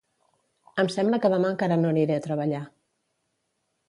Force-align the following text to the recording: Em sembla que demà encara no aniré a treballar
Em 0.83 0.87
sembla 0.93 1.19
que 1.25 1.29
demà 1.33 1.51
encara 1.55 1.77
no 1.81 1.91
aniré 1.93 2.15
a 2.17 2.23
treballar 2.27 2.63